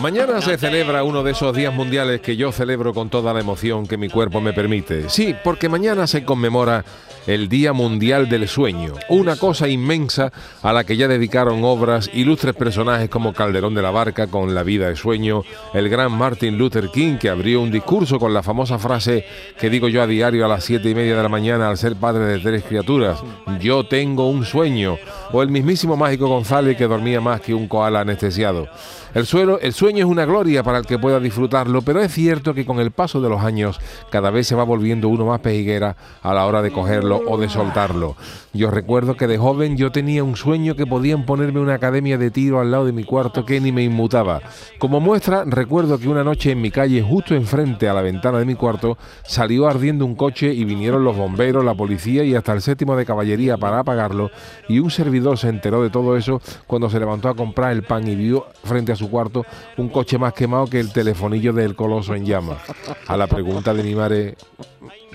Mañana 0.00 0.42
se 0.42 0.58
celebra 0.58 1.02
uno 1.04 1.22
de 1.22 1.32
esos 1.32 1.56
días 1.56 1.72
mundiales 1.72 2.20
que 2.20 2.36
yo 2.36 2.52
celebro 2.52 2.92
con 2.92 3.08
toda 3.08 3.32
la 3.32 3.40
emoción 3.40 3.86
que 3.86 3.96
mi 3.96 4.08
cuerpo 4.08 4.40
me 4.40 4.52
permite. 4.52 5.08
Sí, 5.08 5.34
porque 5.42 5.70
mañana 5.70 6.06
se 6.06 6.24
conmemora 6.24 6.84
el 7.26 7.48
Día 7.48 7.72
Mundial 7.72 8.28
del 8.28 8.46
Sueño, 8.46 8.94
una 9.08 9.36
cosa 9.36 9.68
inmensa 9.68 10.32
a 10.62 10.72
la 10.72 10.84
que 10.84 10.96
ya 10.96 11.08
dedicaron 11.08 11.64
obras 11.64 12.08
ilustres 12.12 12.54
personajes 12.54 13.08
como 13.08 13.32
Calderón 13.32 13.74
de 13.74 13.82
la 13.82 13.90
Barca 13.90 14.28
con 14.28 14.54
La 14.54 14.62
vida 14.62 14.88
de 14.88 14.96
sueño, 14.96 15.42
el 15.74 15.88
gran 15.88 16.12
Martin 16.12 16.56
Luther 16.56 16.88
King 16.90 17.16
que 17.18 17.28
abrió 17.28 17.60
un 17.60 17.72
discurso 17.72 18.20
con 18.20 18.32
la 18.32 18.44
famosa 18.44 18.78
frase 18.78 19.24
que 19.58 19.70
digo 19.70 19.88
yo 19.88 20.02
a 20.02 20.06
diario 20.06 20.44
a 20.44 20.48
las 20.48 20.62
siete 20.62 20.90
y 20.90 20.94
media 20.94 21.16
de 21.16 21.22
la 21.22 21.28
mañana 21.28 21.68
al 21.68 21.78
ser 21.78 21.96
padre 21.96 22.26
de 22.26 22.38
tres 22.38 22.62
criaturas, 22.62 23.18
yo 23.60 23.84
tengo 23.86 24.28
un 24.28 24.44
sueño, 24.44 24.96
o 25.32 25.42
el 25.42 25.48
mismísimo 25.48 25.96
Mágico 25.96 26.28
González 26.28 26.76
que 26.76 26.86
dormía 26.86 27.20
más 27.20 27.40
que 27.40 27.54
un 27.54 27.66
koala 27.66 28.00
anestesiado. 28.00 28.68
El, 29.14 29.26
suelo, 29.26 29.58
el 29.60 29.72
sueño 29.72 29.85
es 29.94 30.04
una 30.04 30.24
gloria 30.24 30.64
para 30.64 30.78
el 30.78 30.86
que 30.86 30.98
pueda 30.98 31.20
disfrutarlo, 31.20 31.82
pero 31.82 32.00
es 32.00 32.12
cierto 32.12 32.54
que 32.54 32.66
con 32.66 32.80
el 32.80 32.90
paso 32.90 33.20
de 33.20 33.28
los 33.28 33.42
años 33.42 33.78
cada 34.10 34.30
vez 34.30 34.48
se 34.48 34.56
va 34.56 34.64
volviendo 34.64 35.08
uno 35.08 35.26
más 35.26 35.40
pejiguera 35.40 35.96
a 36.22 36.34
la 36.34 36.44
hora 36.46 36.62
de 36.62 36.72
cogerlo 36.72 37.22
o 37.26 37.38
de 37.38 37.48
soltarlo. 37.48 38.16
Yo 38.52 38.70
recuerdo 38.70 39.16
que 39.16 39.26
de 39.26 39.38
joven 39.38 39.76
yo 39.76 39.92
tenía 39.92 40.24
un 40.24 40.34
sueño 40.34 40.74
que 40.74 40.86
podían 40.86 41.24
ponerme 41.26 41.60
una 41.60 41.74
academia 41.74 42.18
de 42.18 42.30
tiro 42.30 42.58
al 42.58 42.70
lado 42.70 42.86
de 42.86 42.92
mi 42.92 43.04
cuarto 43.04 43.44
que 43.44 43.60
ni 43.60 43.70
me 43.70 43.84
inmutaba. 43.84 44.40
Como 44.78 44.98
muestra, 44.98 45.44
recuerdo 45.44 45.98
que 45.98 46.08
una 46.08 46.24
noche 46.24 46.52
en 46.52 46.60
mi 46.60 46.70
calle, 46.70 47.02
justo 47.02 47.34
enfrente 47.34 47.88
a 47.88 47.94
la 47.94 48.02
ventana 48.02 48.38
de 48.38 48.44
mi 48.44 48.54
cuarto, 48.54 48.98
salió 49.24 49.68
ardiendo 49.68 50.04
un 50.04 50.16
coche 50.16 50.52
y 50.52 50.64
vinieron 50.64 51.04
los 51.04 51.16
bomberos, 51.16 51.64
la 51.64 51.74
policía 51.74 52.24
y 52.24 52.34
hasta 52.34 52.52
el 52.52 52.62
séptimo 52.62 52.96
de 52.96 53.06
caballería 53.06 53.56
para 53.56 53.78
apagarlo 53.78 54.30
y 54.68 54.78
un 54.78 54.90
servidor 54.90 55.38
se 55.38 55.48
enteró 55.48 55.82
de 55.82 55.90
todo 55.90 56.16
eso 56.16 56.40
cuando 56.66 56.90
se 56.90 56.98
levantó 56.98 57.28
a 57.28 57.34
comprar 57.34 57.72
el 57.72 57.82
pan 57.82 58.08
y 58.08 58.14
vio 58.14 58.46
frente 58.64 58.92
a 58.92 58.96
su 58.96 59.10
cuarto 59.10 59.44
un 59.76 59.88
coche 59.88 60.18
más 60.18 60.32
quemado 60.32 60.66
que 60.66 60.80
el 60.80 60.92
telefonillo 60.92 61.52
del 61.52 61.74
coloso 61.74 62.14
en 62.14 62.24
llamas. 62.24 62.58
A 63.06 63.16
la 63.16 63.26
pregunta 63.26 63.74
de 63.74 63.82
mi 63.82 63.94
madre, 63.94 64.36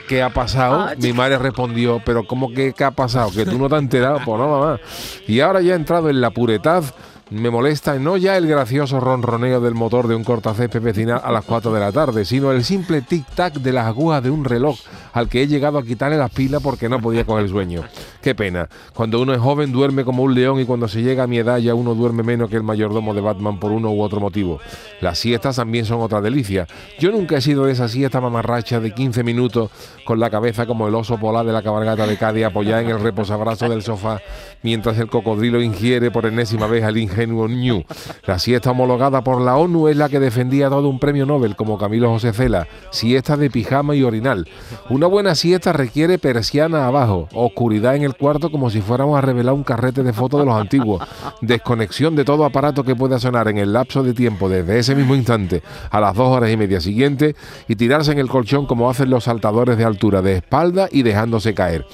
¿qué 0.07 0.21
ha 0.21 0.29
pasado? 0.29 0.89
Mi 0.97 1.13
madre 1.13 1.37
respondió, 1.37 2.01
pero 2.05 2.25
¿cómo 2.25 2.53
que 2.53 2.73
qué 2.73 2.83
ha 2.83 2.91
pasado? 2.91 3.31
¿Que 3.31 3.45
tú 3.45 3.57
no 3.57 3.69
te 3.69 3.75
has 3.75 3.81
enterado? 3.81 4.19
Pues 4.25 4.39
no, 4.39 4.47
mamá. 4.47 4.79
Y 5.27 5.39
ahora 5.39 5.61
ya 5.61 5.73
he 5.73 5.75
entrado 5.75 6.09
en 6.09 6.21
la 6.21 6.31
puretad 6.31 6.83
me 7.31 7.49
molesta 7.49 7.97
no 7.97 8.17
ya 8.17 8.35
el 8.35 8.45
gracioso 8.45 8.99
ronroneo 8.99 9.61
del 9.61 9.73
motor 9.73 10.09
de 10.09 10.15
un 10.15 10.25
cortacésped 10.25 10.81
vecinal 10.81 11.21
a 11.23 11.31
las 11.31 11.45
4 11.45 11.71
de 11.71 11.79
la 11.79 11.91
tarde, 11.93 12.25
sino 12.25 12.51
el 12.51 12.65
simple 12.65 13.01
tic-tac 13.01 13.53
de 13.53 13.71
las 13.71 13.87
agujas 13.87 14.21
de 14.21 14.29
un 14.29 14.43
reloj 14.43 14.77
al 15.13 15.29
que 15.29 15.41
he 15.41 15.47
llegado 15.47 15.77
a 15.77 15.83
quitarle 15.83 16.17
las 16.17 16.29
pilas 16.29 16.61
porque 16.61 16.89
no 16.89 16.99
podía 16.99 17.23
con 17.23 17.41
el 17.41 17.47
sueño. 17.47 17.83
Qué 18.21 18.35
pena. 18.35 18.69
Cuando 18.93 19.19
uno 19.19 19.33
es 19.33 19.39
joven 19.39 19.71
duerme 19.71 20.05
como 20.05 20.21
un 20.21 20.35
león 20.35 20.59
y 20.59 20.65
cuando 20.65 20.87
se 20.87 21.01
llega 21.01 21.23
a 21.23 21.27
mi 21.27 21.39
edad 21.39 21.57
ya 21.57 21.73
uno 21.73 21.95
duerme 21.95 22.21
menos 22.21 22.49
que 22.49 22.55
el 22.55 22.63
mayordomo 22.63 23.15
de 23.15 23.21
Batman 23.21 23.59
por 23.59 23.71
uno 23.71 23.91
u 23.91 24.01
otro 24.01 24.19
motivo. 24.19 24.59
Las 25.01 25.17
siestas 25.17 25.55
también 25.55 25.85
son 25.85 26.01
otra 26.01 26.21
delicia. 26.21 26.67
Yo 26.99 27.11
nunca 27.11 27.37
he 27.37 27.41
sido 27.41 27.65
de 27.65 27.71
esa 27.71 27.87
siesta 27.87 28.21
mamarracha 28.21 28.79
de 28.79 28.93
15 28.93 29.23
minutos 29.23 29.71
con 30.05 30.19
la 30.19 30.29
cabeza 30.29 30.67
como 30.67 30.87
el 30.87 30.93
oso 30.93 31.17
polar 31.17 31.45
de 31.45 31.53
la 31.53 31.63
cabalgata 31.63 32.05
de 32.05 32.17
Cádiz 32.17 32.45
apoyada 32.45 32.81
en 32.81 32.89
el 32.89 32.99
reposabrazo 32.99 33.67
del 33.69 33.81
sofá 33.81 34.21
mientras 34.61 34.97
el 34.99 35.07
cocodrilo 35.07 35.61
ingiere 35.61 36.11
por 36.11 36.25
enésima 36.25 36.67
vez 36.67 36.83
al 36.83 36.97
ingenio 36.97 37.47
New. 37.47 37.83
La 38.25 38.39
siesta 38.39 38.71
homologada 38.71 39.23
por 39.23 39.41
la 39.41 39.57
ONU 39.57 39.87
es 39.87 39.97
la 39.97 40.09
que 40.09 40.19
defendía 40.19 40.69
todo 40.69 40.89
un 40.89 40.99
premio 40.99 41.25
Nobel 41.25 41.55
como 41.55 41.77
Camilo 41.77 42.09
José 42.09 42.33
Cela, 42.33 42.67
siesta 42.91 43.37
de 43.37 43.49
pijama 43.49 43.95
y 43.95 44.03
orinal. 44.03 44.47
Una 44.89 45.07
buena 45.07 45.35
siesta 45.35 45.73
requiere 45.73 46.19
persiana 46.19 46.85
abajo, 46.85 47.27
oscuridad 47.33 47.95
en 47.95 48.03
el 48.03 48.10
cuarto 48.15 48.51
como 48.51 48.69
si 48.69 48.81
fuéramos 48.81 49.17
a 49.17 49.21
revelar 49.21 49.53
un 49.53 49.63
carrete 49.63 50.03
de 50.03 50.13
fotos 50.13 50.39
de 50.39 50.45
los 50.45 50.55
antiguos, 50.55 51.01
desconexión 51.41 52.15
de 52.15 52.25
todo 52.25 52.45
aparato 52.45 52.83
que 52.83 52.95
pueda 52.95 53.19
sonar 53.19 53.47
en 53.47 53.57
el 53.57 53.73
lapso 53.73 54.03
de 54.03 54.13
tiempo 54.13 54.49
desde 54.49 54.79
ese 54.79 54.95
mismo 54.95 55.15
instante 55.15 55.61
a 55.89 55.99
las 55.99 56.15
dos 56.15 56.27
horas 56.27 56.51
y 56.51 56.57
media 56.57 56.81
siguientes 56.81 57.35
y 57.67 57.75
tirarse 57.75 58.11
en 58.11 58.19
el 58.19 58.29
colchón 58.29 58.65
como 58.65 58.89
hacen 58.89 59.09
los 59.09 59.25
saltadores 59.25 59.77
de 59.77 59.83
altura 59.83 60.21
de 60.21 60.37
espalda 60.37 60.87
y 60.91 61.03
dejándose 61.03 61.53
caer. 61.53 61.85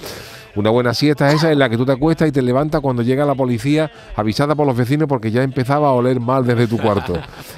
Una 0.57 0.71
buena 0.71 0.95
siesta 0.95 1.27
es 1.27 1.35
esa 1.35 1.51
en 1.51 1.59
la 1.59 1.69
que 1.69 1.77
tú 1.77 1.85
te 1.85 1.91
acuestas 1.91 2.27
y 2.27 2.31
te 2.31 2.41
levantas 2.41 2.81
cuando 2.81 3.03
llega 3.03 3.23
la 3.25 3.35
policía 3.35 3.91
avisada 4.15 4.55
por 4.55 4.65
los 4.65 4.75
vecinos 4.75 5.07
porque 5.07 5.29
ya 5.29 5.43
empezaba 5.43 5.89
a 5.89 5.91
oler 5.91 6.19
mal 6.19 6.47
desde 6.47 6.65
tu 6.65 6.79
cuarto. 6.79 7.13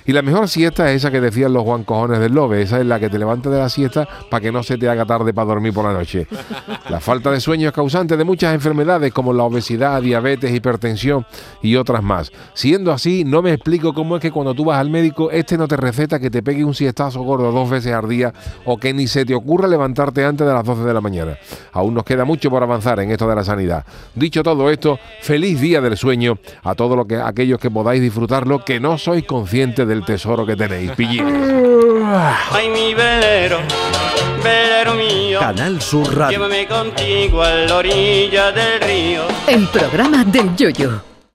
Y 0.06 0.12
la 0.12 0.22
mejor 0.22 0.50
siesta 0.50 0.92
es 0.92 0.98
esa 0.98 1.10
que 1.10 1.22
decían 1.22 1.54
los 1.54 1.64
Juan 1.64 1.86
Cojones 1.86 2.20
del 2.20 2.34
Lobe, 2.34 2.62
esa 2.62 2.78
es 2.78 2.86
la 2.86 3.00
que 3.00 3.10
te 3.10 3.18
levantas 3.18 3.54
de 3.54 3.58
la 3.58 3.70
siesta 3.70 4.06
para 4.30 4.42
que 4.42 4.52
no 4.52 4.64
se 4.64 4.78
te 4.78 4.90
haga 4.90 5.06
tarde 5.06 5.34
para 5.34 5.48
dormir 5.48 5.74
por 5.74 5.86
la 5.86 5.94
noche. 5.94 6.28
La 6.90 7.00
falta 7.00 7.32
de 7.32 7.40
sueño 7.40 7.70
es 7.70 7.74
causante 7.74 8.18
de 8.18 8.26
muchas 8.26 8.54
enfermedades 8.54 9.14
como 9.14 9.32
la 9.32 9.44
obesidad, 9.44 10.02
diabetes, 10.02 10.54
hipertensión 10.54 11.26
y 11.62 11.78
otras 11.78 12.04
más. 12.04 12.34
Siendo 12.54 12.92
así, 12.92 13.24
no 13.24 13.42
me 13.42 13.54
explico 13.54 13.94
cómo 13.94 14.18
es 14.18 14.22
que 14.22 14.32
cuando 14.32 14.54
tú 14.54 14.66
vas 14.66 14.78
al 14.78 14.90
médico, 14.90 15.32
este 15.32 15.58
no 15.58 15.70
te 15.70 15.78
receta 15.78 16.20
que 16.20 16.30
te 16.30 16.44
pegue 16.44 16.66
un 16.66 16.74
siestazo 16.74 17.22
gordo 17.22 17.54
dos 17.54 17.70
veces 17.70 17.94
al 17.94 18.10
día 18.10 18.34
o 18.66 18.76
que 18.76 18.94
ni 18.94 19.08
se 19.08 19.24
te 19.24 19.34
ocurra 19.34 19.70
levantarte 19.70 20.26
antes 20.26 20.46
de 20.46 20.54
las 20.54 20.66
12 20.66 20.84
de 20.84 20.94
la 20.94 21.00
mañana. 21.00 21.38
Aún 21.72 21.94
nos 21.94 22.04
queda 22.04 22.26
mucho 22.26 22.50
por 22.50 22.62
avanzar 22.62 22.89
en 22.98 23.12
esto 23.12 23.28
de 23.28 23.36
la 23.36 23.44
sanidad. 23.44 23.86
Dicho 24.16 24.42
todo 24.42 24.72
esto, 24.72 24.98
feliz 25.22 25.62
día 25.62 25.82
del 25.82 25.98
sueño 25.98 26.40
a 26.64 26.74
todos 26.74 26.98
lo 26.98 27.06
que, 27.06 27.18
aquellos 27.18 27.60
que 27.60 27.70
podáis 27.70 28.02
disfrutarlo, 28.02 28.66
que 28.66 28.80
no 28.80 28.98
sois 28.98 29.24
conscientes 29.26 29.88
del 29.88 30.04
tesoro 30.04 30.46
que 30.46 30.56
tenéis. 30.56 30.92
Ay, 32.52 32.70
mi 32.70 32.94
velero, 32.94 33.60
velero 34.44 34.96
mío. 34.96 35.40
Canal 35.40 35.82
Sur 35.82 36.16
Radio. 36.16 36.40
Llévame 36.40 36.68
contigo 36.68 37.44
a 37.44 37.52
la 37.52 37.76
orilla 37.76 38.52
del 38.52 38.82
río. 38.82 39.24
El 39.48 39.68
programa 39.68 40.24
del 40.24 40.56
Yoyo. 40.56 41.02